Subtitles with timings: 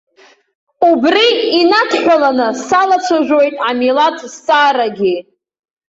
[0.89, 1.25] Убри
[1.59, 5.15] инадҳәаланы салацәажәоит амилаҭ зҵаарагьы.